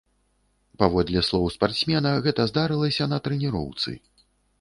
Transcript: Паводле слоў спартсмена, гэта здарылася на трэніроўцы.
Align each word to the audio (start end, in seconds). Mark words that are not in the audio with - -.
Паводле 0.83 1.19
слоў 1.27 1.45
спартсмена, 1.55 2.13
гэта 2.29 2.45
здарылася 2.53 3.09
на 3.13 3.21
трэніроўцы. 3.29 3.95